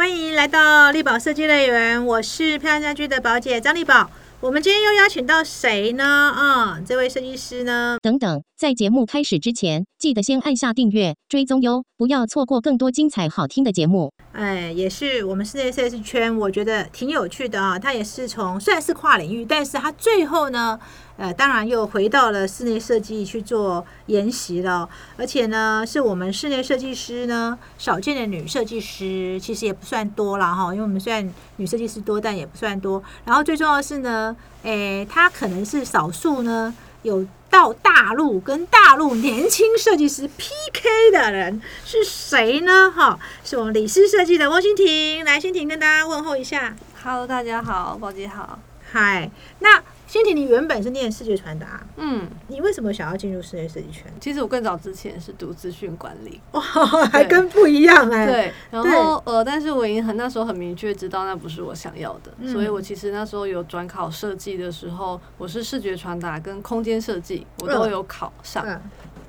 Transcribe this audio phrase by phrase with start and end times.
[0.00, 4.10] 欢迎来到力宝设计乐园，我是漂亮家居的宝姐张力宝。
[4.40, 6.02] 我们今天又邀请到谁呢？
[6.02, 7.98] 啊、这位设计师呢？
[8.00, 14.10] 等等，在节目开始之前，记得先按下订阅、追踪哟，不要错过更多精彩好听的节目。
[14.40, 17.78] 哎，也是我们室内设计圈，我觉得挺有趣的啊。
[17.78, 20.80] 他也是从虽然是跨领域，但是他最后呢，
[21.18, 24.88] 呃，当然又回到了室内设计去做研习了。
[25.18, 30.72] 而且呢，是我们室内设计师呢少见的女设计师，其实也不算多了哈。
[30.72, 33.02] 因为我们虽然女设计师多，但也不算多。
[33.26, 42.90] 然后最重要的是呢，诶，她可能是少数呢有到大陆跟大陆年轻设计师 PK 的人是谁呢？
[42.90, 46.76] 哈，是我们李斯设计的翁欣婷，来，欣婷跟大家问候一下。
[47.02, 48.58] Hello，大家好，宝姐好。
[48.92, 54.12] 嗨，那欣婷，你原本是念视觉传达，嗯，你为什么想要进入室内设计圈？
[54.18, 56.60] 其实我更早之前是读资讯管理，哇，
[57.12, 62.52] 还跟不一样哎、对，然后呃，但是我已经很那时候很明确知道那不是我想要的，嗯。
[62.52, 68.66] 所以我其实那时候有转考设计的时候，我是视觉传达跟空间设计我都有考上。
[68.66, 68.82] 嗯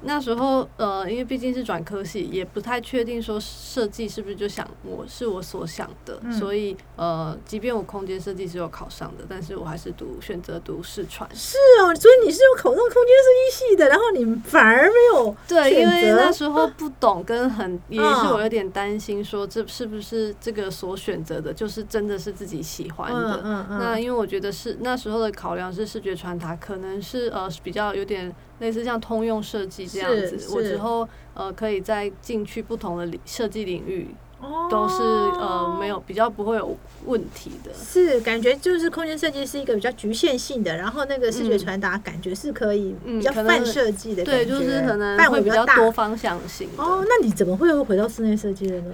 [0.04, 11.30] 那时候呃，因为毕竟是转科系，也不太确定说设计是不是就想我是我所想的，嗯所以呃，即便我空间设计是有考上的，但是我还是读选择读视传。
[11.36, 23.42] 是哦，所以你是有考上空间设计系的，然后你反而没有对，因为那时候不懂，跟很 也是嗯我有点担心，说这是不是这个所选择的，就是真的是自己喜欢的。
[23.44, 34.08] 嗯嗯那因为我觉得是那时候的考量是视觉传达，可能是呃比较有点类似像通用设计这样子，我之后呃可以再进去不同的领设计领域，
[34.40, 37.74] 哦都是呃没有比较不会有问题的。
[37.74, 45.76] 是感觉就是空间设计是一个比较局限性的，然后那个视觉传达感觉是可以嗯比较泛设计的感对，就是可能会比范围较大。
[45.76, 46.70] 较多方向性。
[46.78, 48.94] 哦，那你怎么会又回到室内设计了呢？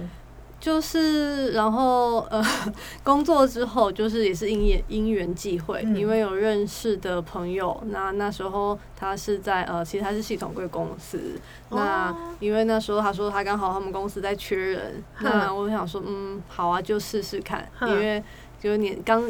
[0.60, 2.44] 就是，然后呃，
[3.04, 5.96] 工作之后就是也是因缘因缘际会，嗯。
[5.96, 11.20] 因为有认识的朋友，那那时候他是在呃，其实他是系统柜公司，
[11.70, 12.16] 那哦。
[12.40, 18.22] 因为那时候他说他刚好他们公司在缺人，那我想说嗯，好啊，就试试看，因为
[18.60, 19.22] 就是年刚。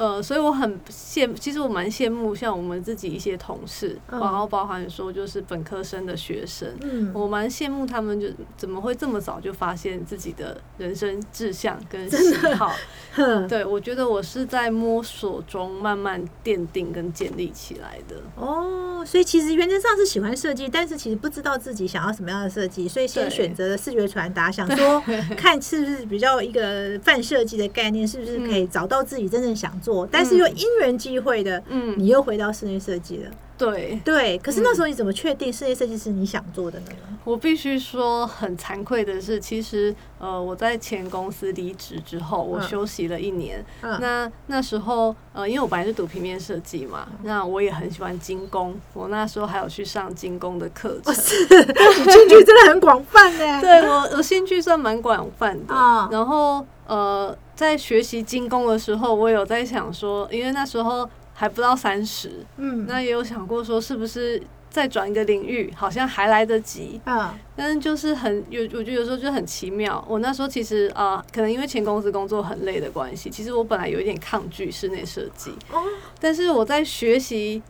[0.00, 4.18] 呃，所以我很羡，其实我蛮羡慕像我们自己一些同事，嗯。
[4.18, 12.72] 然后包含说就是本科生的学生，嗯，我蛮羡慕他们，就怎么会这么早就发现自己的人生志向跟喜好？
[13.12, 13.46] 哼。
[13.46, 18.16] 对我觉得我是在摸索中慢慢奠定跟建立起来的。
[18.36, 25.02] 哦，所以其实原则上是喜欢设计，但是其实不知道自己想要什么样的设计，所以先选择了视觉传达，想说
[25.36, 33.30] 看是不是比较一个泛设计的概念，是不是可以找到自己真正想做，但是又因缘际会的，嗯，你又回到室内设计了。
[33.58, 36.86] 对对，可是那时候你怎么确定室内设计是你想做的呢？
[37.24, 43.62] 我必须说很惭愧的是，其实呃我在前公司离职之后，我嗯休息了一年。
[43.82, 51.12] 嗯，那那时候呃，因为我本来是读平面设计嘛，那我也很喜欢精工，我那时候还有去上精工的课程。
[51.12, 53.60] 你兴趣真的很广泛呢。
[53.60, 55.74] 对我，我兴趣算蛮广泛的。
[55.74, 66.98] 啊然后呃，在学习精工的时候，我有在想说，因为那时候还不到三十，嗯，那也有想过说，是不是再转一个领域，好像还来得及。
[67.04, 70.02] 啊，但是就是很有，我觉得有时候就很奇妙。
[70.08, 75.50] 我那时候其实啊、呃可能因为前公司工作很累的关系，其实我本来有一点抗拒室内设计。
[75.70, 75.82] 哦，
[76.18, 77.62] 但是我在学习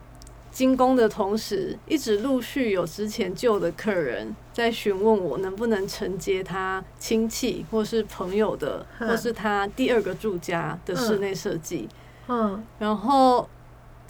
[0.50, 11.88] 精工的同时，一直陆续有之前旧的客人在询问我能不能承接他亲戚或是朋友的，嗯或是他第二个住家的室内设计，
[12.28, 13.48] 嗯，然后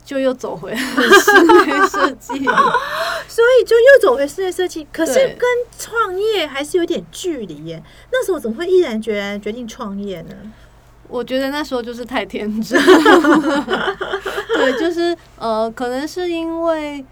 [0.05, 0.77] 就又走回了
[1.21, 2.33] 室内设计。
[3.29, 7.81] 所以就又走回室内设计，可是跟创业还是有点距离耶。
[8.11, 10.35] 那时候怎么会毅然决然决定创业呢？
[11.11, 12.81] 我觉得那时候就是太天真，
[14.57, 17.05] 对，就是呃，可能是因为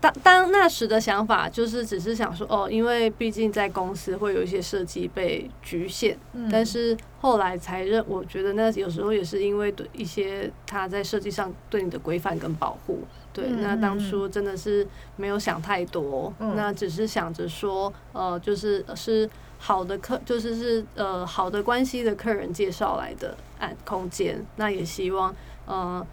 [0.00, 6.48] 当当那时的想法就是只是想说哦，因为毕竟在公司会有一些设计被局限，嗯。
[6.50, 13.00] 但是后来才认，我觉得那有时候也是因为对一些他在设计上对你的规范跟保护。
[13.32, 14.86] 对，嗯那当嗯初真的是
[15.16, 16.54] 没有想太多，嗯。
[16.56, 19.28] 那只是想着说，呃，就是是
[19.64, 25.32] 好的客，就是是呃好的关系的客人介绍来的按空间，那也希望
[25.66, 26.04] 呃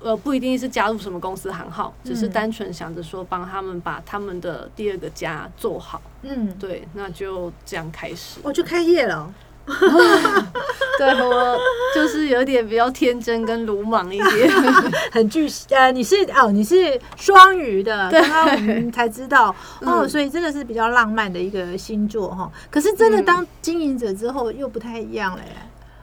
[0.00, 8.38] 呃不一定是加入什么公司行号，只是嗯单纯想着说帮他们把他们的第二个家做好，嗯，对，那就这样开始。
[8.42, 9.32] 我就开业了哦。
[10.98, 11.58] 对我
[11.94, 14.50] 就是有点比较天真跟鲁莽一点。
[15.12, 19.48] 很巨呃，你是哦，你是双鱼的，对刚刚我们才知道
[19.82, 22.50] 哦，嗯所以真的是比较浪漫的一个星座哈。
[22.70, 25.50] 可是真的嗯当经营者之后又不太一样了耶。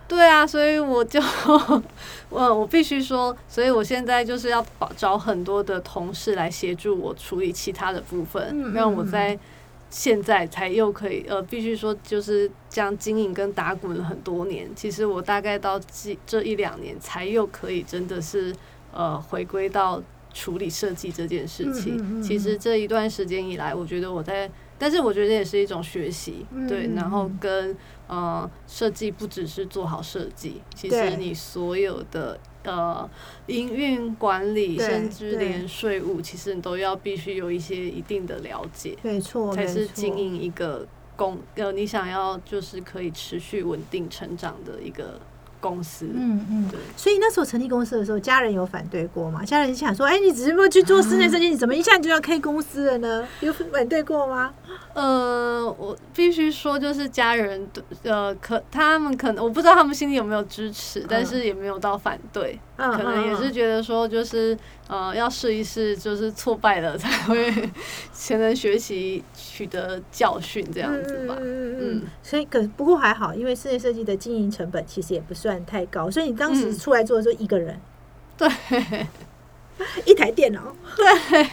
[0.07, 1.21] 对啊，所以我就
[2.29, 9.39] 我我必须说，所以我现在就是要找找很多的同事来协助我处理其他的部分，让我在
[9.91, 14.67] 现在才又可以呃，必须说就是这样经营跟打滚了很多年。
[14.73, 18.55] 其实我大概到这这一两年才又可以真的是
[18.93, 20.01] 呃回归到
[20.33, 21.97] 处理设计这件事情。
[21.97, 24.49] 嗯嗯嗯其实这一段时间以来，我觉得我在，
[24.79, 27.77] 但是我觉得也是一种学习，对嗯，然后嗯跟
[28.07, 33.09] 呃设计不只是做好设计，其实你所有的呃
[33.47, 45.19] 营运管理，甚至连税务，其实你都要必须有一些一定的了解，没错，才是经营一个公呃你想要就是可以持续稳定成长的一个
[45.61, 46.05] 公司。
[46.13, 46.77] 嗯嗯对。
[46.97, 49.45] 所以那时候成立公司的时候，家人有反对过吗？
[49.45, 54.53] 家人想说：“哎，你只是不去做室内设计，你怎么一下就要开公司了呢？”有反对过吗？
[54.93, 57.65] 呃，我必须说，就是家人
[58.03, 64.57] 呃，可他们可能我不知道他们心里有没有支持，但是也没有到反对，嗯，可能也是嗯觉得说，就是
[64.91, 67.49] 呃，要试一试，就是挫败了才会
[68.11, 71.37] 才能学习取得教训这样子吧。
[71.39, 72.03] 嗯嗯嗯。
[72.21, 76.77] 所以可不过还好，因为室内设计的经营成本其实也不算太高，所以你当时嗯。
[76.77, 77.79] 出来做的时候一个人
[78.37, 78.49] 对。
[80.05, 81.43] 一台电脑，对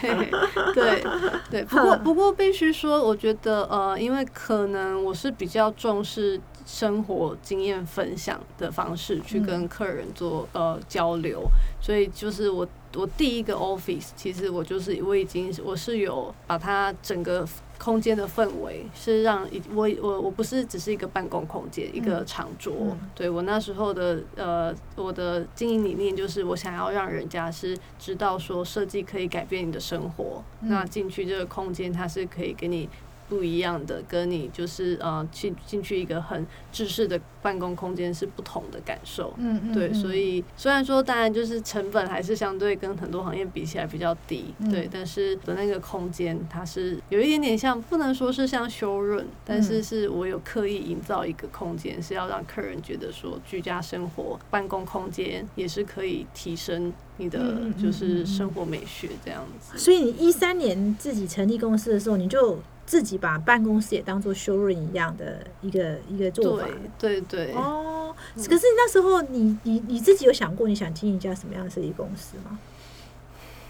[0.73, 1.03] 对
[1.49, 11.41] 对，不过不过必须说，我觉得呃，因为可能我是比较重视生活经验分享的方式去跟客人做呃交流，
[11.81, 17.47] 所以就是我我第一个 office，其实我就是我已经我是有把它整个
[17.77, 22.73] 空间的氛围是让一我我我不是只是一个办公空间，一个长桌。
[22.81, 32.89] 嗯对我那时候的呃我的经营理念就是我想要让人家是知道说设计可以改变你的生活，嗯那进去这个空间它是可以给你。
[33.29, 39.33] 不一样的，跟你就是呃进进去一个很制式的办公空间是不同的感受。
[39.37, 59.77] 嗯嗯对，所以虽然说，当然就是成本还是相对跟很多行业比起来比较低，嗯对，但是的那个空间它是有一点点像，不能说是像修润，但嗯是是我有刻意营造一个空间，是要让客人觉得说居家生活、办公空间也是可以提升你的嗯嗯嗯就是嗯生活美学这样子。
[59.77, 62.59] 所以你一三年自己成立公司的时候，你就
[62.89, 66.65] 自己把办公室也当做修润一样的一个一个做法。
[66.97, 72.57] 对对对，哦，可是那时候你你你自己有想过你想经营一家什么样的设计公司吗？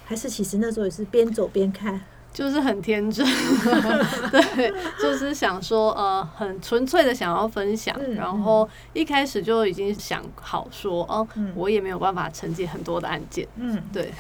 [0.06, 2.00] 还是其实那时候也是边走边看？
[2.32, 3.26] 就是很天真，
[4.32, 8.16] 对，就是想说，呃，很纯粹的想要分享，嗯。
[8.16, 11.52] 然后一开始就已经想好说，哦，嗯。
[11.56, 14.14] 我也没有办法承接很多的案件，嗯，对，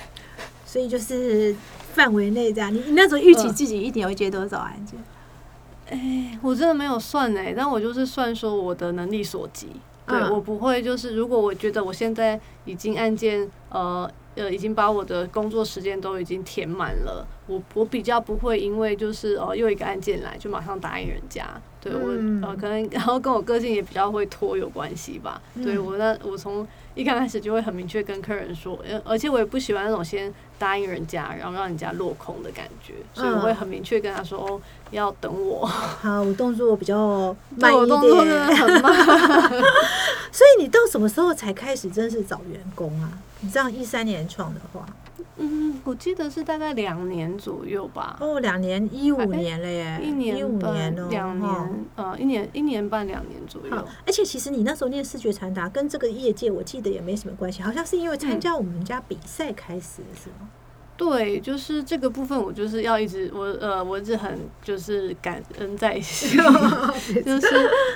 [0.65, 1.55] 所以就是
[1.99, 2.73] 范围内这样。
[2.73, 4.97] 你你那时候预期嗯自己一年会接多少案件？
[5.89, 9.67] 哎，我真的没有算哎，但我就是算说我的能力所及，
[10.07, 14.09] 对、嗯我不会就是如果我觉得我现在已经案件，呃。
[14.35, 21.45] 呃，已经把我的工作时间都已经填满了，我我比较不会因为就是呃又一个案件来就马上答应人家，
[21.81, 26.65] 对我、嗯呃可能 然后跟我个性也比较会拖有关系吧，对嗯我那我从
[26.95, 34.61] 一刚开始就会很明确跟客人说，呃而且我也不喜欢那种先答应人家，然后让人家落空的感觉，所以我会嗯很明确跟他说，哦，
[34.91, 38.55] 要等我，好，我动作比较 慢一点。
[38.55, 38.93] 很慢。
[40.31, 43.09] 所以你到什么时候才开始正式找员工啊？
[43.41, 44.85] 你这样一三年创的话，
[45.37, 60.49] 嗯，我记得是大概两年左右吧，哦，两年一五哎年了耶，一年一五年哦，两哈年，呃，一年一年半两年左右。，而且其实你那时候念视觉传达跟这个业界，我记得也没什么关系，好像是因为参加我们家比赛开始的，是吗？
[60.97, 66.37] 对，就是这个部分，我就是要一直我呃，我一直很就是感恩在心，
[67.25, 67.47] 就是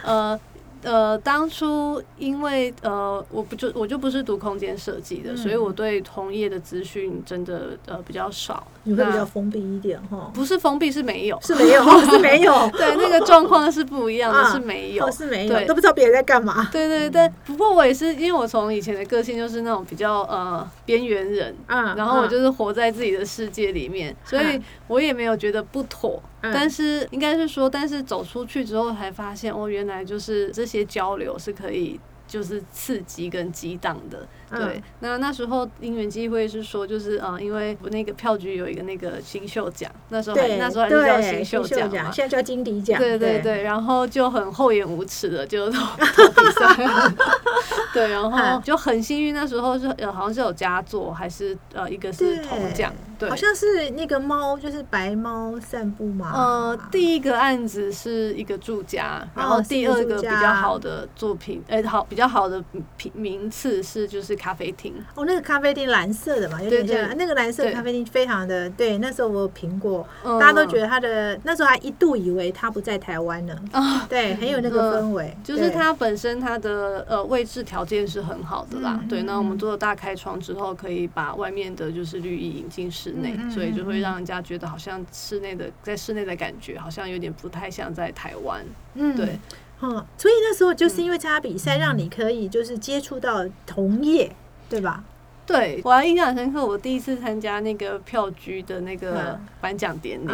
[0.05, 0.39] 呃。
[0.83, 8.67] 呃，当初因为呃，我不就我就不是读空间设计的，嗯所以我对同业的资讯真的呃比较少。
[8.83, 10.29] 你会比较封闭一点哈？
[10.33, 15.11] 不是封闭，是没有，是没有，哦 是没有，对，那个状况是不一样的，啊是没有哦，。
[15.11, 16.67] 是没有，对都不知道别人在干嘛。
[16.71, 26.21] 对对对，不过我也是，因为我从以前的个性就是那种比较呃边缘人，嗯然后我就是活在自己的世界里面，所以嗯我也没有觉得不妥。
[26.41, 31.97] 嗯但是应该是说，但是走出去之后才发现，哦，原来就是这些交流是可以
[32.27, 34.27] 就是刺激跟激荡的。
[34.53, 42.11] 嗯对，那那时候因缘机会是说，就是呃，因为我那个票局有一个那个新秀奖，那时候还，那时候还是叫新秀奖嘛。
[42.11, 42.99] 现在叫金迪奖。
[42.99, 47.13] 对对对，然后就很厚颜无耻的就投 投比赛，
[47.93, 56.31] 对，然后就很幸运，那时候是呃好像是有佳作，还是呃一个是铜奖，对，好像是那个猫，就是白猫散步嘛。
[56.33, 68.97] 呃，第一个案子是一个住家，然后哦第二个比较好的作品，哎、好比较好的名名次是就是咖啡厅，哦，那个咖啡厅蓝色的嘛，有点像那个蓝色的咖啡厅，非常的对。
[68.97, 73.55] 那时候我有评过，嗯大家都觉得它的那时候还一度以为它不在台湾呢。
[73.71, 74.05] 啊。
[74.09, 75.33] 对，很有那个氛围。
[75.45, 79.23] 就是它本身它的呃位置条件是很好的啦，对。
[79.23, 88.61] 那我们嗯做了大开窗之后，可以把外面的就是绿意引进室内，所以就会让人家觉得好像室内的在室内的感觉好像有点不太像在台湾，
[88.95, 89.39] 嗯对。
[89.83, 94.33] 嗯，所以那时候就是因为参加比赛，让你可以就是接触到同业，
[94.69, 95.03] 对吧？
[95.45, 99.45] 对我还印象很深刻，我第一次参加那个票局的那个嗯。
[99.59, 100.31] 颁奖典礼，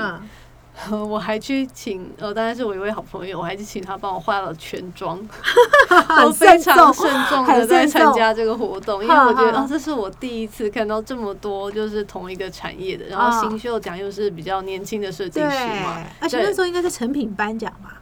[0.91, 5.17] 嗯， 我还去请呃，当然是我一位好朋友，我还去请他帮我化了全妆，
[5.87, 9.57] 很 我非常慎慎重的在参加这个活动，因为我觉得哈。
[9.57, 13.31] 哈哦，这是我第一次看到这么多就是同一个产业的，然啊。
[13.31, 15.45] 后新秀奖又是比较年轻的设计师
[15.83, 17.98] 嘛，，而且那时候应该是成品颁奖吧，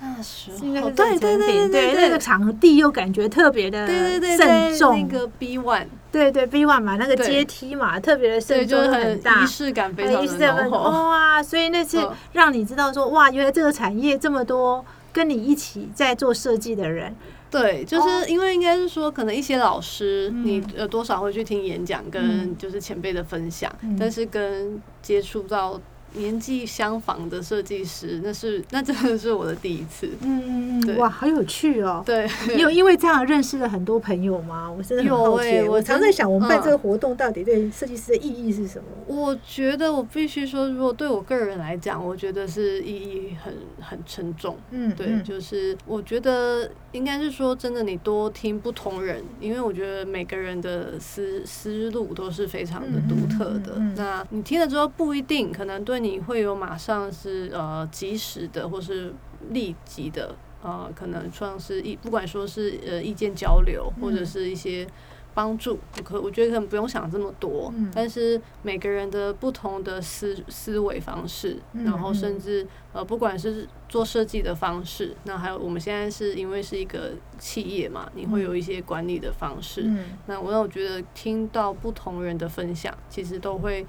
[0.00, 0.90] 那时候。
[0.90, 9.42] 对对对对对，那个场地又感觉特别的对对对慎，重，那个 B one，对对 B one 嘛，那个阶梯嘛，特别的对，慎重就是很大。
[9.42, 9.46] 仪。
[9.46, 11.08] 式感非哎常浓厚。
[11.08, 12.12] 哇，所以那次嗯。
[12.32, 17.14] 让你知道说，哇，原来这个产业这么多跟你一起在做设计的人，
[17.50, 18.22] 对，就哦。
[18.22, 20.44] 是因为应该是说，可能一些老师，嗯。
[20.44, 22.10] 你呃多少会去听演讲，嗯。
[22.10, 23.96] 跟就是前辈的分享，嗯。
[23.98, 25.80] 但是跟接触到
[26.16, 30.08] 年纪相仿的设计师，那是那真的是我的第一次。
[30.22, 32.02] 嗯嗯嗯，哇，好有趣哦。
[32.04, 34.70] 对，你有因为这样认识了很多朋友吗？
[34.70, 35.48] 我真的很有好奇。
[35.48, 38.84] 欸我常在想，我们办嗯这个活动到底对设计师的意义是什么？
[39.06, 44.56] 我觉得我必须说，如果对我个人来讲，我觉得是意义很很沉重。
[44.70, 53.78] 嗯，对，嗯就是我觉得应该是说，真的，你多听不同人，因为我觉得每个人的思思路都是非常的独特的。
[53.96, 59.12] 那你听了之后，不一定可能对你会有马上是呃及时的或是
[59.50, 64.86] 立即的呃，可能算是意不管说是呃意见交流或者嗯是一些。
[65.36, 79.82] 帮助可我觉得可能不用想这么多，嗯但是每个人的不同的思思维方式，嗯然后嗯甚至呃，不管是做设计的方式，那还有我们现在是因为是一个企业嘛，你会有一些管理的方式。
[79.84, 83.86] 嗯那我让我觉得听到不同人的分享，其实都会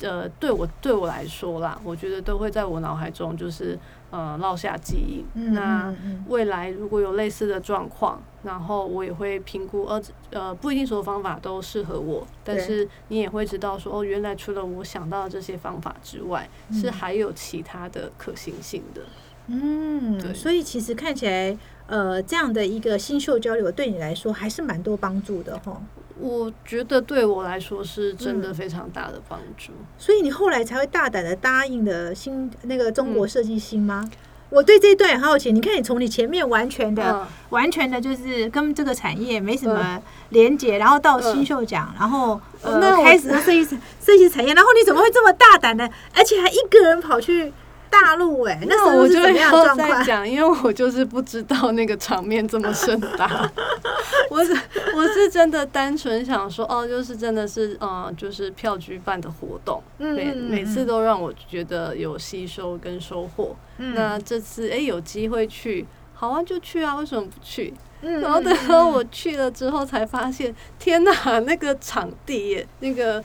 [0.00, 3.78] 呃，对我对我来说啦，我觉得都会在我脑海中就是
[4.10, 5.24] 呃烙下记忆。
[5.34, 5.94] 嗯那
[6.28, 19.02] 未来如果有类似的状况，然后我也会评估，呃呃，不一定所有方法都适合我，但是你也会知道说，哦，原来除了我想到的这些方法之外，是嗯还有其他的可行性的。
[19.48, 21.56] 嗯，对所以其实看起来，
[21.92, 25.78] 呃，这样的一个新秀交流对你来说还是蛮多帮助的哈。
[26.18, 29.72] 我觉得对我来说是真的嗯非常大的帮助。
[29.98, 34.10] 所以你后来才会大胆的答应的新那个中嗯国设计星吗？
[34.48, 35.52] 我对这一段很好奇。
[35.52, 45.84] 你看，你从你前面完全的、嗯完全的就是跟这个产业没什么连接，然后到新秀奖，然后呃那开始设计师设计产业，然后你怎么会这么大胆的，
[46.14, 47.52] 而且还一个人跑去
[47.92, 49.76] 大陆、哎，那我就是怎么样的要？
[49.76, 53.48] 再讲，因为我就是不知道那个场面这么盛大。
[54.30, 54.56] 我是
[54.96, 63.54] 我是真的单纯想说，哦，就是真的是，嗯、就是票局办的活动，每每次都让我觉得有吸收跟收获。
[63.76, 67.74] 嗯那这次哎、有机会去，好啊，就去啊，为什么不去？
[68.04, 73.22] 嗯然后等到我去了之后，才发现，天哪，那个场地耶，那个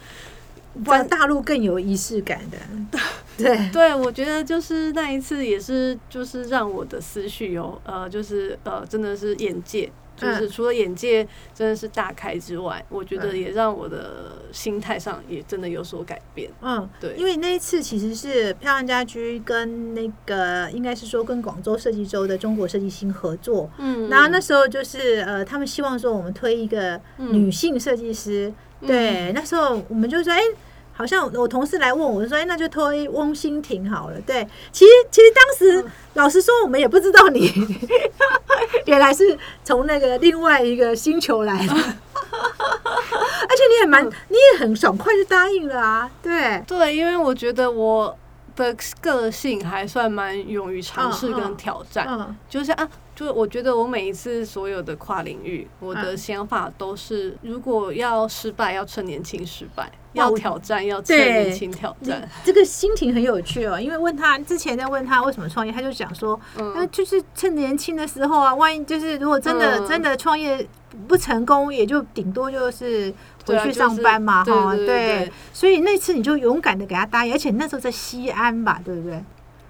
[0.86, 2.58] 哇，大陆更有仪式感的，
[3.38, 13.38] 对，对，我觉得就是那一次也是，就是让我的思绪有呃，就是呃，真的是眼界，就是嗯除了眼界真的是大开之外，我觉得嗯。
[13.40, 16.50] 也让我的心态上也真的有所改变。
[16.62, 24.10] 嗯，对，因为那一次其实是漂亮家居跟那个应该是说跟广州设计周的中国设计星合作，嗯。
[24.10, 27.32] 然后那时候就是呃，他们希望说我们推一个嗯。
[27.34, 30.40] 女性设计师，对，那时候我们就说，哎、
[30.98, 34.20] 好像我同事来问我，就说，哎、那就推翁心婷好了。
[34.26, 35.92] 对，其实其实当时、嗯。
[36.16, 37.54] 老实说，我们也不知道你
[38.86, 46.10] 原来是从那个另外一个星球来的， 而且你也蛮，你也很爽快就答应了啊。
[46.24, 48.18] 对，对，因为我觉得我
[48.56, 52.36] 的个性还算蛮勇于尝试跟挑战，嗯。
[52.50, 56.18] 就是啊，就我觉得我每一次所有的跨领域，我的嗯。
[56.18, 62.30] 想法都是，如果要失败，要趁年轻失败；要挑战，要趁年轻挑战。
[62.44, 69.88] 这个心情很有趣哦，因为问他之前在问他为什么创业，他就讲说，那、嗯，就是趁年轻的时候啊，万一就是如果真的、嗯。
[69.88, 70.68] 真的创业
[71.08, 73.12] 不成功，也就顶多就是
[73.48, 79.24] 回去对啊就是上班嘛，对哈、对所以那次你就勇敢的给他答应，而且那时候在西安吧，对不对？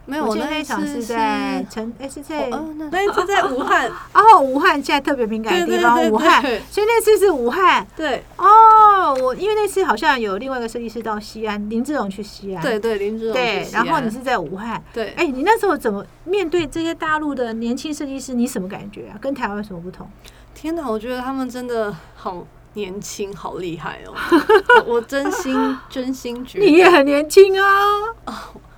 [0.08, 7.86] 没有，我那一场是在成，哎、是在哦，那那一次在武汉， 哦，武汉现在特别敏感的地方，武汉，所以那次是武汉。
[7.96, 18.34] 对哦，我因为那次好像有另外一个设计师到西安，林志荣去西安，对对，林志荣对然后你是在武汉，对，哎、你那时候怎么面对这些大陆的年轻设计师？
[18.34, 19.20] 你什么感觉啊？
[19.20, 20.10] 跟台湾有什么不同？
[20.56, 24.14] 天哪，我觉得他们真的好年轻，好厉害哦！
[24.88, 27.68] 我我真心真心觉得，你也很年轻啊。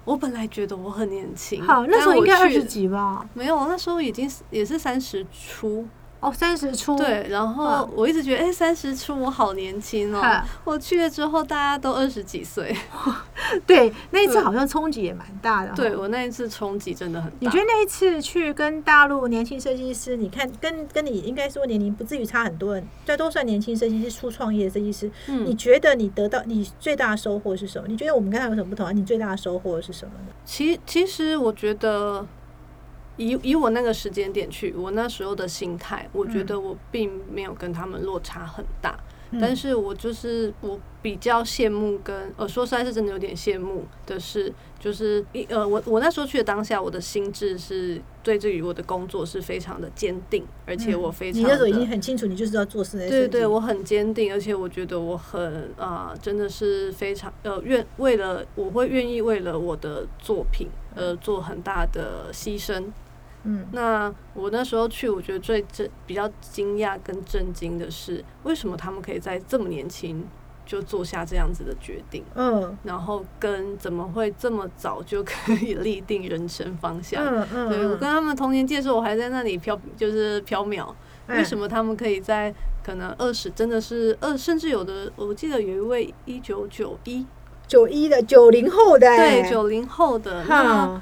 [0.10, 3.24] 我本来觉得我很年轻，好，那时候应该二十几吧？
[3.36, 5.88] 没有，那时候已经也是三十出，
[6.20, 6.98] 哦，三十出。
[6.98, 10.46] 对，然后嗯我一直觉得，哎、三十出我好年轻哦哈。
[10.64, 12.76] 我去了之后，大家都二十几岁，
[13.66, 15.72] 对，那一次好像冲击也蛮大的。
[15.76, 15.96] 对。
[15.96, 17.38] 我那一次冲击真的很大。
[17.40, 25.10] 你觉得那一次去跟大陆年轻设计师，你看跟跟你应该说年龄不至于差很多人，这都算年轻设计师初创业的设计师。
[25.28, 27.88] 你嗯，觉得你得到你最大的收获是什么？
[27.88, 28.92] 你觉得我们跟他有什么不同啊？
[28.92, 30.34] 你最大的收获是什么呢？
[30.44, 32.28] 其其实我觉得。
[33.20, 38.98] 以以我那个时间点去，我那时候的心态，我觉得我并没有跟他们落差很大。
[39.40, 53.16] 但是我就是我比较羡慕跟呃说实在是真的有点羡慕的是，就是一呃我我那时候去的当下，我的心智是对这于我的工作是非常的坚定，而且我非常嗯你那时候已经很清楚，你就是要做室内设计。
[53.20, 62.86] 对对，我很坚定，而且我觉得我很啊、真的是非常呃愿为了我会愿意为了我的作品而做很大的牺牲。
[63.44, 63.66] 嗯。
[63.72, 70.26] 那我那时候去，我觉得最震比较惊讶跟震惊的是，为什么他们可以在这么年轻
[70.66, 72.78] 就做下这样子的决定，嗯。
[72.84, 77.24] 然后跟怎么会这么早就可以立定人生方向？
[77.26, 80.88] 嗯嗯，对我跟他们同年纪的时候，我还在那里飘，就是飘渺。
[81.28, 81.68] 为什么？
[81.68, 82.52] 他们可以在
[82.84, 87.24] 可能二十，真的是二，甚至有的，我记得有一位一九九一，
[87.68, 91.02] 九一的九零后的欸，对，九零后的，那哈，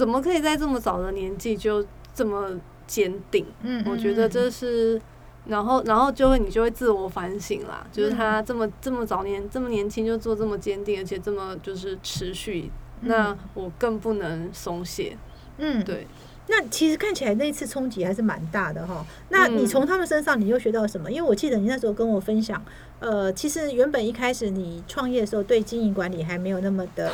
[0.00, 3.44] 怎么可以在这么早的年纪就这么坚定？
[3.62, 4.98] 嗯我觉得这是，
[5.44, 12.70] 然后然后就会你就会自我反省啦，就是嗯他这么这么早年这么年轻就做这么坚定，而且这么就是持续，
[13.02, 15.18] 嗯那我更不能松懈。
[15.58, 16.06] 嗯，对，
[16.48, 19.04] 那其实看起来那次冲击还是蛮大的哈。
[19.28, 21.12] 那你嗯从他们身上你又学到什么？
[21.12, 22.64] 因为我记得你那时候跟我分享，
[23.00, 27.12] 呃，其实原本一开始你创业的时候对经营管理还没有那么的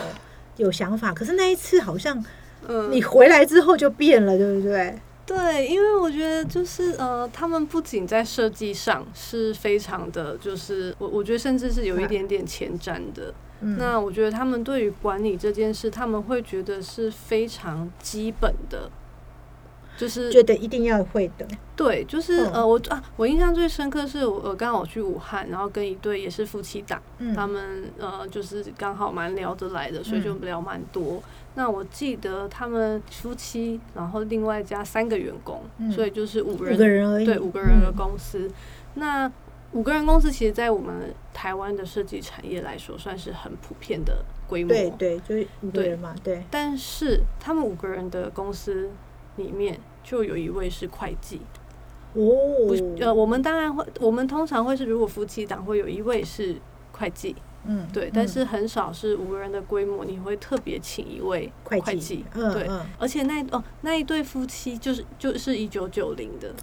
[0.57, 2.25] 有想法，可是那一次好像
[2.69, 4.99] 嗯，你回来之后就变了，对不对？
[5.27, 13.35] 对，因为我觉得就是呃，他们不仅在设计上是非常的，就是我我觉得甚至是有一点点前瞻的。
[13.61, 18.89] 嗯，那我觉得他们对于管理这件事，他们会觉得是非常基本的，
[19.97, 22.53] 就是觉得一定要会的，对，就是、嗯。
[22.53, 30.41] 呃，我啊，我印象最深刻是我呃刚好去武汉，然后跟一对也是夫妻档，嗯，他们呃就是刚好蛮聊得来的，所以就嗯。
[30.43, 31.21] 聊蛮多。
[31.57, 38.49] 那我记得他们夫妻，然后另外加三个员工，嗯所以就是五五，个人而已，对五个人的嗯公司。
[38.95, 39.31] 那
[39.73, 44.69] 五个人公司，其实在我们台湾的设计产业来说，算是很普遍的规模。
[44.69, 48.91] 对对，就是五个对人嘛，对，但是他们五个人的公司
[49.37, 51.41] 里面，就有一位是会计。
[52.15, 52.23] 哦
[52.69, 56.57] 不，呃，我们当然会，我们通常会是，如果夫妻档会有一位是
[56.93, 57.35] 会计，
[57.67, 58.11] 嗯，对，嗯。
[58.15, 66.55] 但是很少是五个人的规模，你会特别请一位会计嗯对，嗯，而且那哦那一对夫妻就是就是一九九零的，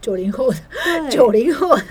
[0.00, 1.84] 九零后的，对，九零后的，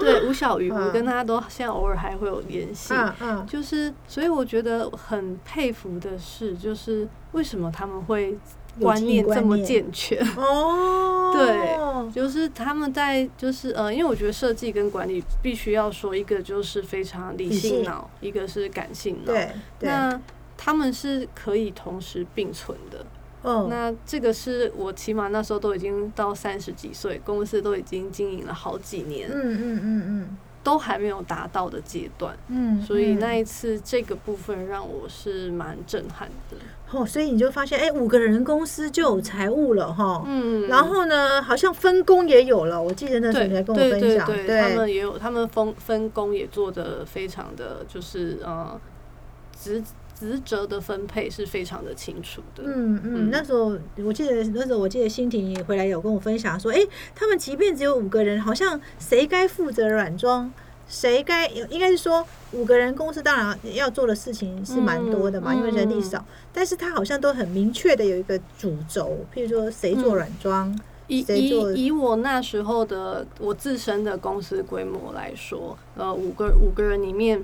[0.00, 8.36] 对吴小鱼， 我嗯跟他都现在偶尔还会有联系，嗯嗯，就是所以我觉得很佩服的是，就是为什么他们会
[8.80, 10.18] 观念这么健全。
[10.36, 19.32] 哦， 对就是他们在就是呃，因为我觉得设计跟管理必须要说，一个就是非常理理性性脑，一个是感性脑。
[19.32, 20.20] 对对，那
[20.56, 23.04] 他们是可以同时并存的。
[23.44, 32.36] 嗯，那这个是我起码那时候都已经到三十几岁，公司都已经经营了好几年，嗯嗯嗯嗯都还没有达到的阶段。
[32.46, 36.56] 嗯，所以那嗯一次这个部分让我是蛮震撼的。
[36.92, 40.22] 哦，所以你就发现，哎，五个人公司就有财务了哈。
[40.26, 42.80] 嗯，然后呢，好像分工也有了。
[42.80, 48.78] 我记得那时候你还跟我分享，对对，他们也有，他们分分工也做的非常的，就是呃，
[49.58, 49.82] 职
[50.14, 52.62] 职责的分配是非常的清楚的。
[52.64, 56.78] 嗯嗯嗯，那时候我记得那时候我记得欣婷回来有跟我分享说，哎、
[57.14, 60.52] 他们即便只有五个人，好像谁该负责软装，
[60.92, 77.42] 谁该应该是说五个人公司当然要做的事情是蛮多的嘛，嗯因为人力少，但是他好像都很明确的有一个主轴，譬如说谁做嗯软装，以以以我那时候的我自身的公司规模来说，呃，五个五个人里面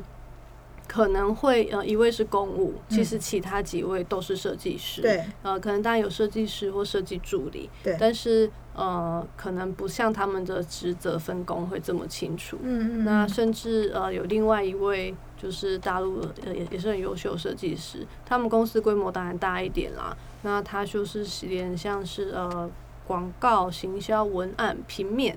[0.87, 5.01] 可能会呃一位是公务，其实其他几位都是设计师。
[5.01, 5.25] 嗯对。
[5.43, 12.57] 呃，可能当然有设计师或设计助理，对，但是呃，可能不像他们的职责分工会这么清楚。
[12.63, 20.17] 嗯嗯，那嗯甚至呃有另外一位就是大陆的呃也也是很优秀的设计师，他们公司规模当然大一点啦。
[20.43, 22.71] 那他就是连像是呃
[23.05, 25.37] 广告、行销、文案、平面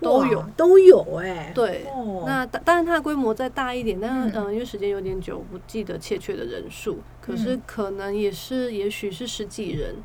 [0.00, 0.44] 都有。
[0.56, 9.96] 都有哎、对，哦那当当然它的规模再大一点，但是呃因为时间有点久，不记得确切的人数，可是嗯可能也是也许是十几人。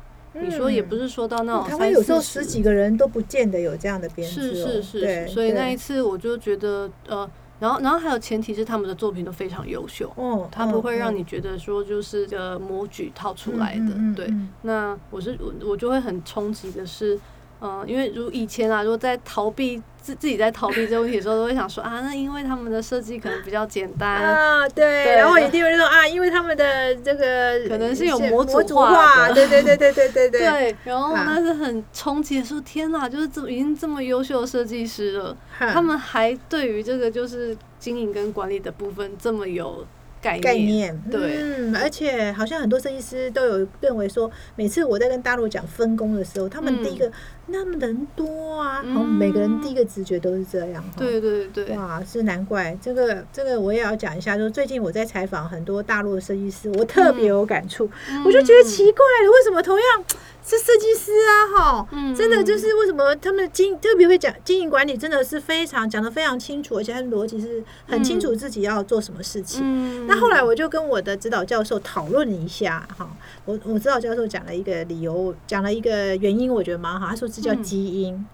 [0.42, 14.26] 你说也不是说到那种台湾有时候十几个人都不见得有这样的编制、是哦，是是所以那一次我就觉得呃，然后然后还有前提是他们的作品都非常优秀，哦，他不会让你你觉得说就是个模具套出来的，对。
[14.26, 14.48] 嗯。
[14.62, 17.18] 那我是我我就会很冲击的是，
[17.60, 39.84] 嗯、因为如以前啊，如果在逃避自自己在逃避这个问题的时候，都会想说啊，那因为他们的设计可能比较简单，啊，对，对然后一定会说啊，因为他们的这个可能是有模模组组化化，的对对对对对对对，对， 然后啊那是很冲击的说，天哪，就是这么已经这么优秀的设计师了，他们还对于这个就是经营跟管理的部分这么有
[40.20, 41.36] 概念，概念，对。
[41.42, 46.84] 嗯，而且好像很多设计师都有认为说，每次我在跟大陆讲分工的时候，他们嗯。
[46.84, 47.10] 第一个、
[47.46, 52.76] 那么人多啊，好像嗯每个人第一个直觉都是这样，哈对对对，哇，是难怪。
[52.80, 57.88] 这个这个我也要讲一下，就是最近我在采访很多大陆的设计师，我特别有感触，
[58.24, 60.04] 我就觉得奇怪了，为什么同样
[60.48, 69.60] 是设计师啊，哈，嗯真的就是为什么他们经特别会讲经营管理，真的是非常讲的非常清楚，而且他的逻辑是很清楚自己要做什么事情。
[69.64, 73.10] 嗯那后来我就跟我的指导教授讨论了一下，哈，
[73.44, 77.08] 我我指导教授讲了一个理由，讲了一个原因，我觉得蛮好。
[77.08, 78.24] 他说这叫嗯基因。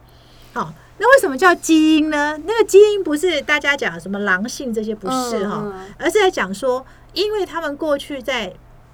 [0.52, 2.38] 好，那为什么叫基因呢？
[2.46, 8.52] 那个基因不是大家讲什么狼性这些，不是哈，嗯而是在讲说，因为他们过去在。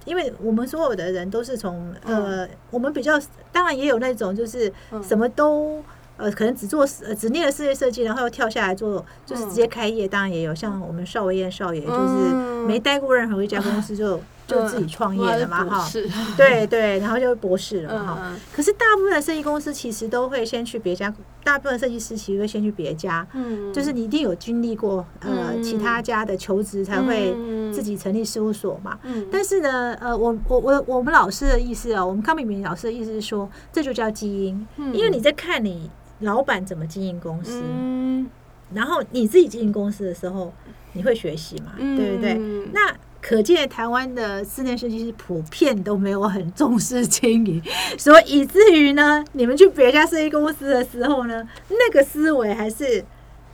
[0.09, 3.21] 因为我们所有的人都是从呃，我们比较
[3.53, 5.03] 当然也有那种就是嗯。
[5.03, 5.83] 什么都
[6.17, 10.09] 呃，可能只做呃只念了室内设计，然后又跳下来做，就是直接开业。
[10.09, 11.95] 当然也有像我们邵维燕少爷，就是
[12.33, 15.87] 嗯没待过任何一家公司就就自己创业的嘛，哈。
[15.87, 18.19] 是，对对，然后就博士了嘛，哈。
[18.23, 23.73] 嗯可是大部分的设计公司其实都会先去别家，大部分设计师其实会先去别家，嗯。
[23.73, 25.63] 就是你一定有经历过呃嗯。
[25.63, 28.99] 其他家的求职才会嗯自己成立事务所嘛。
[29.05, 35.89] 嗯但是呢，呃，我我我我们老师的意思啊，我们康敏敏老师的意思是说，这就叫基因，因为你在看你
[36.21, 38.29] 老板怎么经营公司，嗯
[38.75, 40.53] 然后你自己经营公司的时候，
[40.93, 42.37] 你会学习嘛，对不对？
[42.39, 47.63] 嗯那可见台湾的室内设计师普遍都没有很重视经营，
[47.97, 53.05] 所以以至于呢，你们去别家设计公司的时候呢，那个思维还是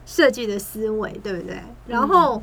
[0.05, 1.57] 设计的思维，对不对？
[1.87, 2.43] 然后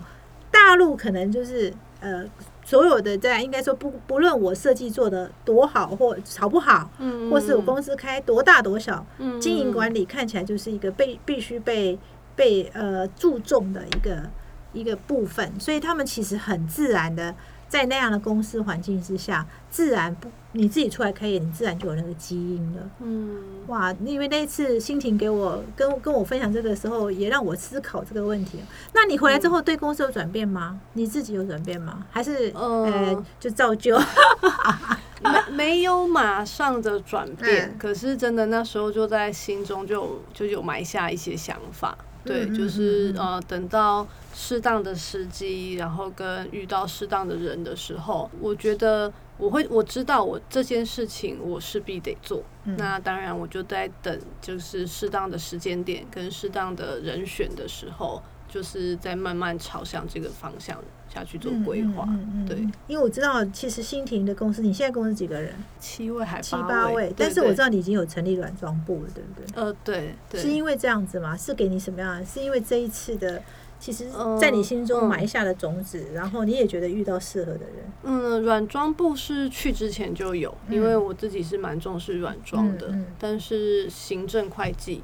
[0.52, 2.30] 大陆可能就是呃。
[2.64, 11.98] 所有的在应该说不不论我设计做的多好或好不好，嗯或是我公司开多大多小，嗯经营管理看起来就是一个被必须被
[12.36, 14.30] 被呃注重的一个
[14.74, 17.36] 一个部分，所以他们其实很自然的
[17.71, 22.81] 在那样的公司环境之下，自然不你自己出来开业，你自然就有那个基因了。
[22.99, 23.95] 嗯哇！
[24.03, 28.60] 因为那一次心情给我跟跟我分享这个时候，也让我思考这个问题。
[28.91, 30.81] 那你回来之后对公司有转变吗？
[30.91, 32.05] 你自己有转变吗？
[32.12, 33.97] 还是呃呃就照旧？
[35.23, 41.97] 没没有马上的转变，嗯可是真的那时候就在心中就就有埋下一些想法。
[42.23, 52.43] 对，就是呃，等到适当的时机，然后跟遇到适当的人的时候，我觉得我会我知道我这件事情我势必得做。
[52.65, 58.21] 嗯那当然，我就在等，就是适当的时间点跟适当的人选的时候，
[58.52, 60.78] 就是在慢慢朝向这个方向
[61.12, 62.04] 下去做规划。
[62.10, 65.56] 嗯嗯嗯嗯对，因为我知道其实新婷的公司，你现在公司几个人？
[65.80, 69.64] 七位还七八八位，但是我知道你已经有成立软装部了，对不对？
[69.64, 71.36] 呃，对对，是因为这样子吗？
[71.38, 72.26] 是给你什么样的？
[72.26, 73.42] 是因为这一次的，
[73.80, 77.92] 其实嗯在你心中嗯埋下的种子，然后你也觉得遇到适合的人。
[78.04, 85.02] 嗯，软装部是去之前就有，因为我自己是蛮重视软装的，但是行政会计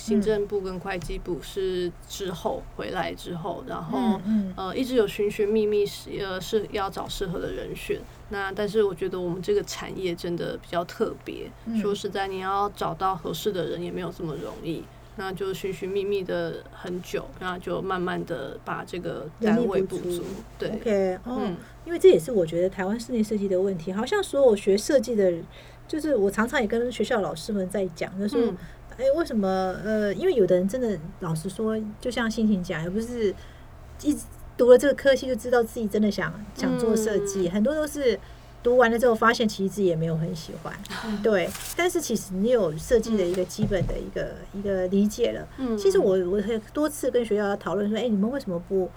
[0.00, 4.20] 行政部跟会计部是之后回来之后，然后
[4.56, 8.00] 呃一直有寻寻觅觅是呃是要找适合的人选。
[8.30, 11.78] 那但是我觉得我们这个产业真的比较特别，嗯。
[11.80, 14.82] 说实在，你要找到合适的人也没有这么容易。
[15.16, 20.22] 那就寻寻觅觅的很久，那就慢慢的把这个单位补足。
[20.58, 21.56] 对，OK，哦，嗯。
[21.84, 25.44] 因为这也是我觉得台湾室内设计的问题，好像所有学设计的人，
[25.88, 28.56] 就是我常常也跟学校老师们在讲，就是，嗯
[29.00, 29.48] 哎、为什么
[29.84, 33.34] 呃，因为有的人真的老实说，就像心情讲，也不是
[34.02, 34.16] 一
[34.56, 38.18] 读了这个科系就知道自己真的想想做设计，嗯很多都是。
[38.62, 40.70] 读完了之后，发现其实自己也没有很喜欢，
[41.22, 41.48] 对。
[41.74, 48.90] 但是其实你有设计的一个基本的一个、一个理解了，嗯其实我我很多次跟学校讨论说，哎、你们为什么不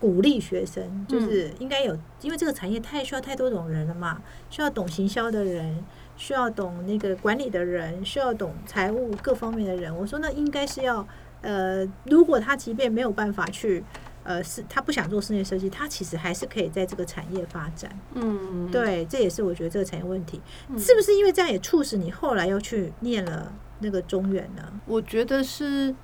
[0.00, 1.06] 鼓励学生？
[1.06, 5.84] 就是应该有，因为这个产业太需要太多种人了嘛，需要懂行销的人，
[6.16, 9.96] 需要懂那个管理的人，需要懂财务各方面的人。
[9.96, 11.06] 我说那应该是要，
[11.42, 13.84] 呃，如果他即便没有办法去。
[14.26, 17.94] 呃，是他不想做室内设计，他其实还是可以在这个产业发展。
[18.14, 24.62] 嗯，对，这也是我觉得这个产业问题，嗯是不是因为这样也促使你后来又去念了那个中原呢？
[24.86, 25.94] 我觉得是，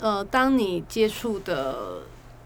[0.00, 2.00] 呃，当你接触的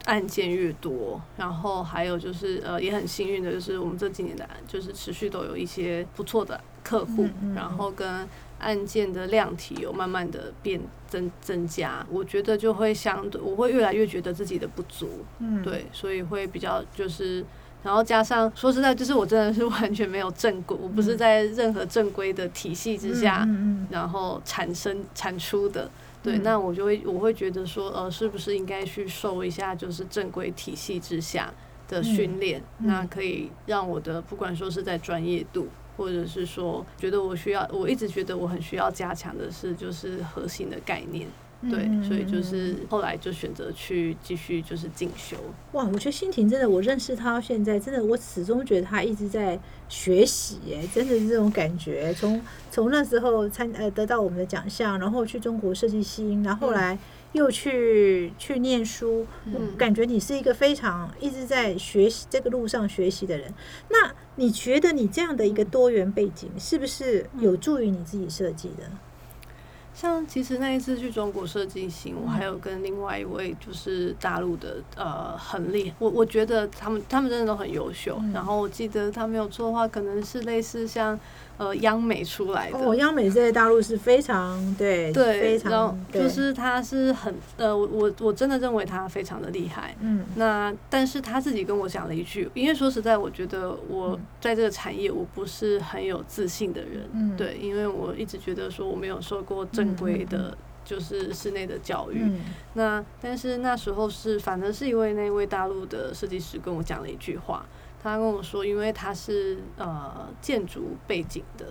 [0.07, 8.27] 案件越多，然后还有就是呃，也很幸运的就是我们这几年的就是持续都有一些不错的客户，嗯嗯嗯然后跟
[8.59, 17.45] 案件的量体有慢慢的变增增加，我觉得就会相对我会越来越觉得自己的不足，嗯，对，所以会比较就是。
[17.83, 25.91] 然后加上说实在，就是我真的是完全没有正规，我不是在任何正规的体系之下，嗯嗯然后产生产出的。
[26.23, 31.53] 对，嗯那我就会我会觉得说，呃，是不是应该去受一下就是正规体系之下
[31.89, 41.27] 的训练，嗯那可以让我的不管说是在专业度，或者是说觉得我需要，我一直觉得我很需要加强的是就是核心的概念。
[41.63, 45.37] 嗯对，嗯所以就嗯是后来就选择去继续就是进修。
[45.73, 52.15] 哇，我觉得欣婷真的，我认识她到现在，真的我始终觉得她一直在学习，哎， 真的是这种感觉。
[52.15, 56.99] 从从那时候参呃得到我们的奖项，然后去中国设计新，然后后来
[57.33, 63.53] 又去去念书，我嗯感觉你是一个非常一直在学习这个路上学习的人。
[63.91, 68.85] 那你觉得你这样的一个多元背景，是不是有助于你自己设计的？
[70.01, 78.17] 像其实那一次去中国设计行，我嗯还有跟另外一位就是大陆的呃很厉害，我我觉得他们他们真的都很优秀。
[78.23, 81.19] 嗯然后我记得他没有错的话，可能是类似像
[81.61, 82.79] 呃央美出来的。
[82.79, 89.95] 哦，央美在大陆是非常对对，非常就是他是很呃，我我我真的认为他非常的厉害。
[90.01, 90.25] 嗯。
[90.37, 94.21] 那但是他自己跟我讲了一句，因为说实在，我觉得我嗯。
[94.41, 97.37] 在这个产业我不是很有自信的人，嗯。
[97.37, 102.21] 对，因为我一直觉得说我没有受过正规的，就是室内的教育。
[102.23, 102.41] 嗯。
[102.73, 107.67] 那但是那时候是，反正是因为那位大陆的设计师跟我讲了一句话，
[108.03, 111.67] 他跟我说，因为他是呃建筑背景的。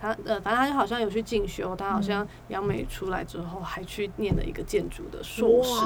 [0.00, 5.84] 他呃，反正他就好像有去进修，他好像央美出来之后还去念了一个建筑的硕士，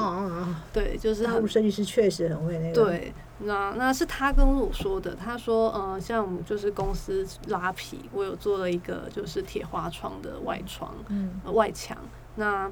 [0.70, 5.14] 对，就是很大陆设计师确实很会那个，，对，那那是他跟我说的。
[5.14, 11.96] 他说，呃，像我们就是公司拉皮，我有做了一个就是铁花窗的外窗，嗯呃、外墙。
[12.35, 12.70] 那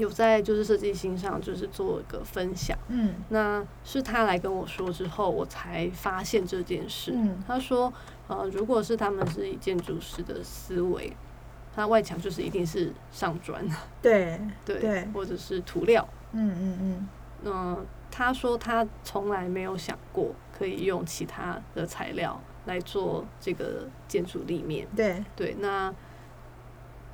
[0.00, 2.76] 有在就是设计心上就是做一个分享。
[2.88, 7.12] 嗯那是他来跟我说之后，我才发现这件事。
[7.14, 7.92] 嗯他说，
[8.26, 11.12] 呃，如果是他们是以建筑师的思维，
[11.74, 13.64] 他外墙就是一定是上砖，
[14.02, 16.06] 对，对，对或者是涂料。
[16.32, 17.08] 嗯嗯嗯
[17.42, 17.76] 那，
[18.10, 24.86] 他说他从来没有想过可以用其他的材料来做这个建筑立面。
[24.94, 25.94] 对，对，那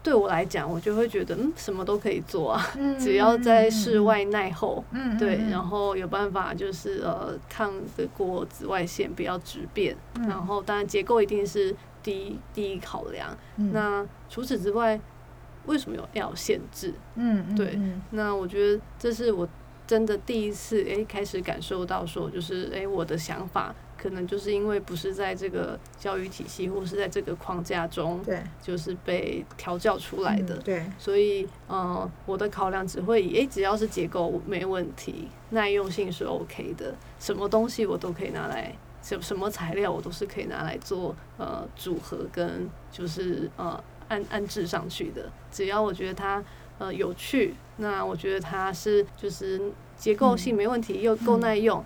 [0.06, 4.84] 对我来讲，我就会觉得，嗯，什么都可以做啊，嗯只要在室，外耐候。
[4.92, 13.36] 嗯对，然后有办法就是呃抗得过紫外线，不要直变，嗯然后当然结构一定是第一第一考量。
[13.72, 15.00] 那除此之外，
[15.66, 16.94] 为什么有要限制？
[17.16, 17.76] 嗯对
[18.12, 19.48] 那我觉得这是我
[19.88, 23.74] 真的第一次诶开始感受到说，就是诶我的想法
[24.06, 28.40] 可能就是因为不是在这个教育体系或是在这个框架中，对。
[28.62, 30.54] 就是被调教出来的。
[30.54, 46.42] 嗯对，所以，呃，我的考量只会以，诶，只要是结构没问题，耐用性是 OK 的，什么东西我都可以拿来，什什么材料我都是可以拿来做呃组合跟就是呃安安置上去的，只要我觉得它
[46.78, 49.60] 呃有趣，那我觉得它是就是
[49.96, 51.84] 结构性没问题，又够耐用，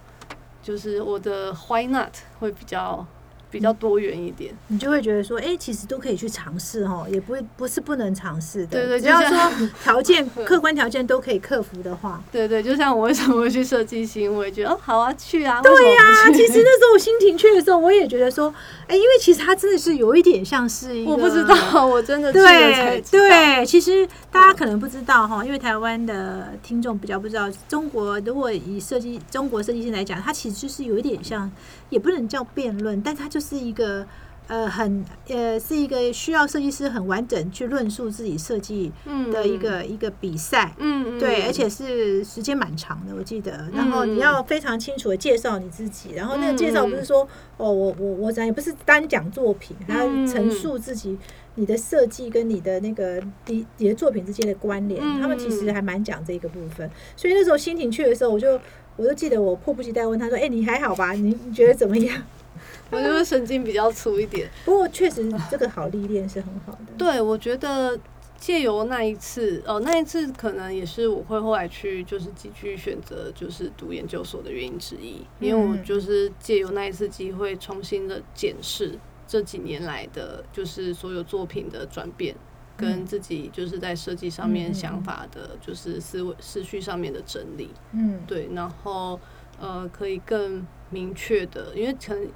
[0.63, 3.07] 就是我的 Why not 会比较
[3.51, 4.55] 比较多元一点。
[4.69, 8.79] 你就会觉得说，哎、其实都可以去尝试哦，也不会不是不能尝试的。
[8.79, 12.23] 对对只要说 条件客观条件都可以克服的话。
[12.31, 15.61] 对对，就像我为什么会去设计新，我也觉得哦，好啊，去啊。
[15.61, 18.53] 对呀、呀、其实那时候我心情去的时候，我也觉得说，
[18.87, 23.29] 哎、因为其实它真的是有一点像是一个，我不知道，我真的去了才对知道。
[23.29, 31.51] 对，其实大家可能不知道哈，因为台湾的听众比较不知道，中国如果以设计中国设计师来讲，它其实就是有一点像，
[31.91, 34.07] 也不能叫辩论，但它就是一个。
[34.47, 40.75] 呃，很呃，是一个需要设计师很完整去论述自己设计嗯的一个、一个比赛。
[40.79, 43.71] 嗯，嗯对，而且是时间蛮长的，我记得。
[43.73, 47.21] 然后你要非常清楚的介绍你自己，然后那个介绍不是说、
[47.59, 51.17] 哦，我我我讲也不是单讲作品，还要陈述自己
[51.55, 55.01] 你的设计跟你的那个你你的作品之间的关联。
[55.01, 58.61] 嗯他们其实还蛮讲这个部分，所以那时候心情去的时候，我就
[59.01, 61.13] 我就记得我迫不及待问他说：“哎、你还好吧？
[61.13, 62.23] 你你觉得怎么样
[62.93, 64.47] 我就是神经比较粗一点。
[64.67, 66.79] ”不过确实这个好历练是很好的。
[66.99, 67.99] 对，我觉得
[68.39, 78.93] 借由那一次，哦，那一次可能也是我会后来去就是继续选择就是读研究所的原因之一，因为我嗯就是借由那一次机会，重新的检视
[79.27, 82.35] 这几年来的就是所有作品的转变。
[82.81, 89.21] 跟嗯自己就是在设计上面嗯想法的，就是思维思绪上面的整理，嗯，对，然后
[89.61, 92.27] 呃，可以更明确的，因为可能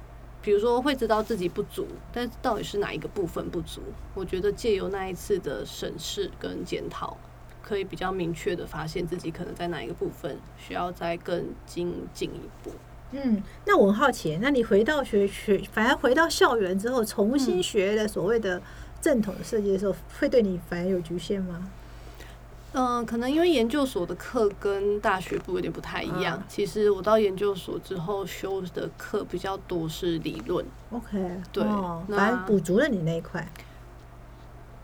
[0.41, 3.81] 比如说会知道自己不足，但是到底是哪一个部分不足？
[4.13, 7.17] 我觉得借由那一次的审视跟检讨，
[7.63, 12.71] 可以比较明确的发现自己可能在哪一个部分需要再更精进一步。
[13.11, 18.61] 嗯，那我很好奇，那你回到学学，反而回到校园之后，重新嗯学的所谓的
[19.05, 21.69] 正统的设计的时候，会对你反而有局限吗？
[22.73, 26.35] 嗯、可能因为研究所的课跟大学部有点不太一样。
[26.35, 31.63] 啊其实我到研究所之后修的课比较多是理论，OK，对
[32.17, 33.47] 反正补足了你那一块。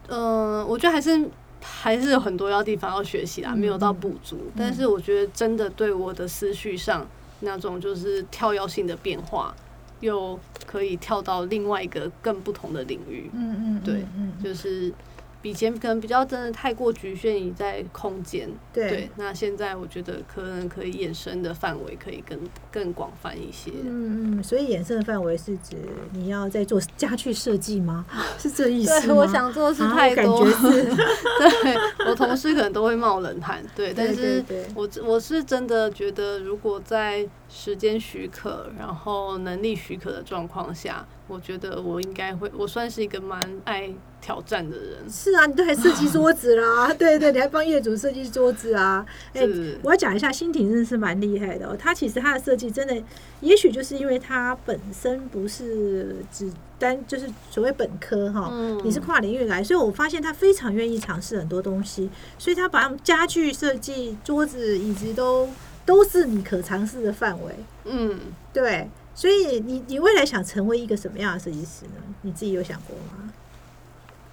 [0.07, 1.27] 嗯，我觉得还是
[1.59, 4.37] 还是有很多要地方要学习啦，嗯没有到补足。
[4.55, 7.05] 但是我觉得真的对我的思绪上
[7.39, 9.53] 那种就是跳跃性的变化，
[10.01, 10.37] 又
[10.67, 14.93] 可以跳到另外一个更不同的领域，嗯嗯，对嗯，就是
[15.43, 18.49] 以前可能比较真的太过局限于在空间。
[18.73, 22.39] 对对，那现在我觉得可能可以衍生的范围可以更
[22.71, 23.71] 更广泛一些。
[23.83, 25.75] 嗯嗯，所以衍生的范围是指
[26.13, 28.05] 你要在做家具设计吗？
[28.37, 29.01] 是这意思吗？
[29.05, 30.83] 对，我想做的事啊太多，我感觉是
[31.63, 31.75] 对
[32.07, 34.43] 我同事可能都会冒冷汗，对，但是
[34.75, 43.91] 我我是真的觉得，如果在时间许可，然后能力许可的状况下，我觉得我应该会，我算是一个蛮爱
[44.21, 44.97] 挑战的人。
[45.11, 49.05] 是啊，你都还设计桌子啦， 对对，你还帮业主设计桌子啊。
[49.33, 51.75] 哎、是我要讲一下，新婷真的是蛮厉害的哦。
[51.77, 53.03] 他其实他的设计真的，
[53.41, 65.49] 也许就是因为他本身不是只单就是所谓本科哈，嗯你是跨领域来，所以我发现他非常愿意尝试很多东西，所以他把家具设计、桌子、椅子都
[65.85, 67.55] 都是你可尝试的范围。
[67.85, 68.19] 嗯，
[68.53, 72.01] 对，所以你你未来想成为一个什么样的设计师呢？
[72.23, 73.31] 你自己有想过吗？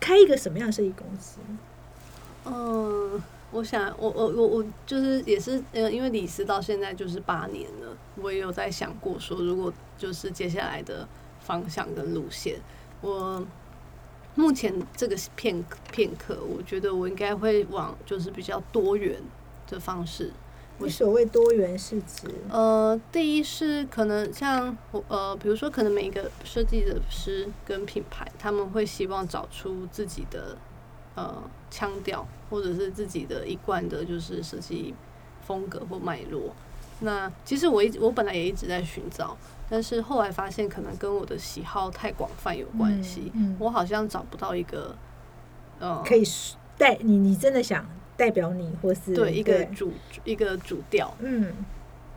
[0.00, 1.38] 开一个什么样的设计公司？
[2.44, 11.06] 嗯，我想，我我我我就是也是，呃，因为李斯到现在就是八年了，我也有在想过说，如果就是接下来的
[11.40, 12.61] 方向跟路线，
[13.00, 13.44] 我
[14.34, 19.20] 目前这个片片刻，我觉得我应该会往就是比较多元
[19.66, 20.32] 的方式。
[20.80, 30.56] 你所谓多元是指，呃，第一是可能像我呃，比如说可能每一个设计的师跟品牌，他们会希望找出自己的
[31.14, 34.94] 呃腔调，或者是自己的一贯的，就是设计
[35.44, 36.54] 风格或脉络。
[37.00, 39.36] 那其实我一直我本来也一直在寻找，
[39.68, 43.56] 但是后来发现可能跟我的喜好太广泛有关系，嗯嗯。
[43.58, 44.96] 我好像找不到一个
[45.78, 46.22] 呃可以
[46.76, 47.84] 带你，你真的想
[48.18, 49.90] 代表你，或是对一个主
[50.24, 51.11] 一个主调。
[51.20, 51.50] 嗯。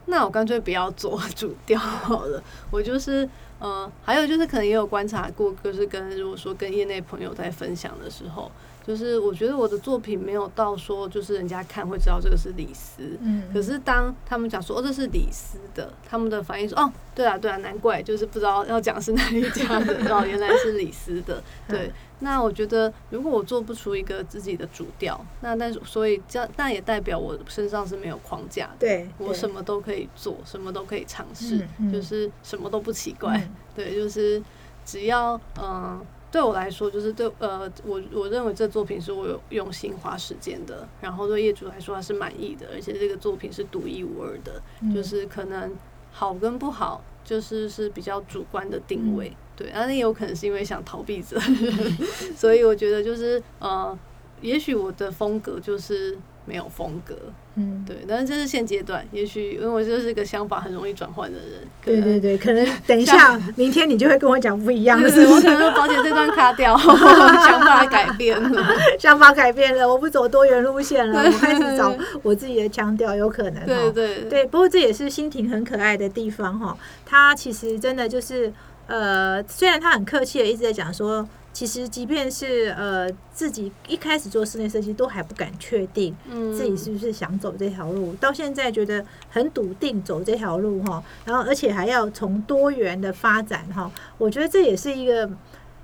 [0.08, 8.52] 那我干脆不要做主调 好了，我就是呃，还有就是可能也有观察过，就是跟如果说跟业内朋友在分享的时候，
[8.91, 21.89] 就是我觉得我的作品没有到说就是人家看会知道这个是李斯，嗯，可是当他们讲说哦这是李斯的，他们的反应说哦对啊对啊，难怪就是不知道要讲是哪一家的， 哦原来是李斯的， 对。
[22.23, 28.75] 那我觉得如果我做不出一个自己的主调，那但是所以这样那也代表我身上是没有框架的。
[28.82, 33.38] 对，我什么都可以做，什么都可以尝试，嗯嗯就是什么都不奇怪。
[33.38, 34.43] 嗯对，就是
[34.86, 35.99] 只要嗯、
[36.32, 44.94] 对我来说，就是对呃，我我认为这作品是我有用心花时间的，然后对业主来说他是满意的，而且这个作品是独一无二的，嗯。
[44.94, 45.75] 就是可能
[46.12, 49.29] 好跟不好，就是是比较主观的定位。
[49.29, 49.36] 嗯。
[49.58, 51.92] 对，但是也有可能是因为想逃避责任，
[52.34, 53.96] 所以我觉得就是呃，
[54.42, 57.15] 也许我的风格就是没有风格，
[57.56, 66.75] 嗯，对，但是这是现阶段，也许因为我就是个想法很容易转换的人，对对对，可能 等一下明天你就会跟我讲不一样的事我可情，能保险这段卡掉，
[67.46, 68.75] 想法改变了。
[69.00, 73.65] 想法改变了，我不走多元路线了，我开始找我自己的腔调，有可能哦。
[73.67, 76.75] 对对对，不过这也是心婷很可爱的地方哈。
[77.06, 78.52] 她其实真的就是
[78.87, 91.04] 呃，虽然她很客气的一直在讲说，其实即便是呃自己一开始做室内设计都还不敢确定嗯自己是不是想走这条路，到现在觉得很笃定走这条路哈。
[91.25, 95.29] 然后而且还要从多元的发展哈，我觉得这也是一个。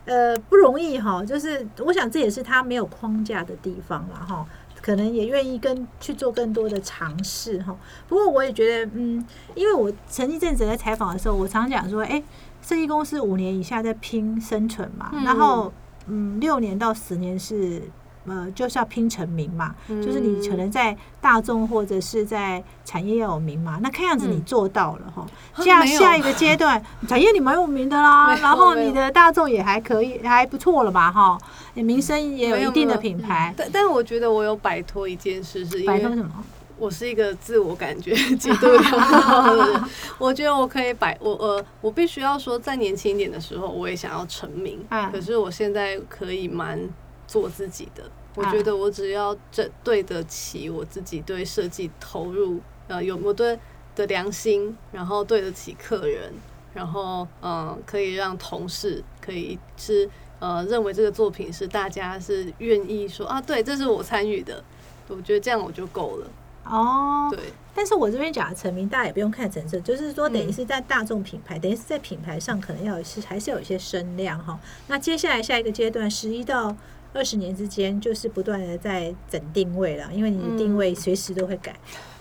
[0.10, 4.48] 呃，不容易哈，就是我想这也是他没有框架的地方了哈，
[4.88, 7.76] 可能也愿意跟去做更多的尝试哈。
[8.08, 12.24] 不过我也觉得，嗯，因为我前一阵子在采访的时候，我常讲说，哎、
[12.62, 15.74] 设计公司五年以下在拼生存嘛，嗯然后
[16.06, 17.82] 嗯，六年到十年是
[18.28, 25.26] 呃就是要拼成名嘛，就是你可能在大众或者是在产业要有名嘛，那看样子你嗯做到了哈。
[25.58, 31.38] 这样下下一个阶段， 产业你蛮有名的啦，然后你的大众也还可以，还不错了吧哈，
[31.74, 33.54] 你名声也有一定的品牌。
[33.58, 36.32] 但但我觉得我有摆脱一件事，是因为摆脱什么？
[36.80, 39.82] 我是一个自我感觉极度良好的人。
[40.20, 46.80] 我觉得我可以摆我呃，我必须要说，在年轻一点的时候，我也想要成名，嗯可是我现在可以蛮
[47.28, 48.04] 做自己的。
[48.36, 53.60] 我嗯觉得我只要这对得起我自己对设计投入，呃，有我对
[53.96, 56.32] 的良心，然后对得起客人，
[56.74, 60.08] 然后嗯、呃可以让同事可以是
[60.40, 64.64] 呃认为这个作品是大家是愿意说啊，对，这是我参与的，
[65.08, 66.28] 我觉得这样我就够了。
[66.70, 67.40] 哦，对，
[67.74, 74.60] 但是我这边讲的成名，大家也不用看成色，就是说等于嗯是在大众品牌，等于是在品牌上可能要是还是有一些声量哈。
[74.88, 76.76] 那接下来下一个阶段，十一到
[77.18, 81.76] 二十年之间，就是不断的在整定位了，因为你的定位随时都会改。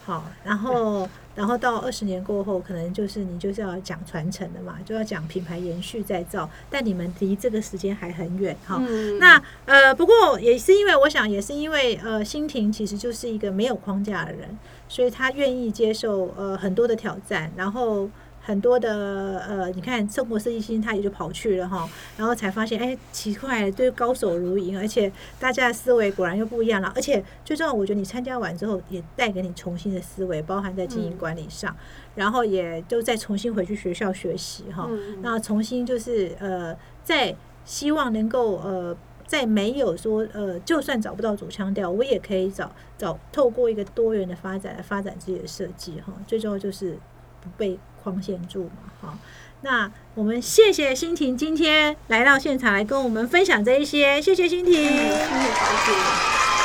[0.06, 8.80] 好，然后然后到二十年过后，可能就是你就是要讲传承的嘛，就要讲品牌延续再造，但你们离这个时间还很远哈。
[8.80, 14.56] 嗯那呃，不过也是因为我想，也是因为呃，心婷其实就是一个没有框架的人，
[14.88, 18.08] 所以他愿意接受呃很多的挑战，然后
[18.46, 31.74] 很多的呃，你看生活设计星，他也就跑去了哈，然后才发现哎，奇怪了，对高手如云，而且大家的思维果然又不一样了，而且最重要，我觉得你参加完之后，也带给你重新的思维，包含在经营嗯管理上，
[32.14, 34.86] 然后也就再重新回去学校学习哈。
[34.88, 36.72] 嗯那重新就是呃，
[37.02, 37.34] 在
[37.64, 46.12] 希望能够呃，在没有说呃，就算找不到主腔调，我也可以找找透过一个多元的发展来发展自己的设计哈。
[46.28, 46.96] 最重要就是
[47.40, 47.76] 不被
[48.06, 49.18] 光线住嘛好。
[49.62, 54.74] 那我们谢谢欣婷今天来到现场来跟我们分享这一些，谢谢欣婷。
[54.74, 56.55] 谢谢小姐。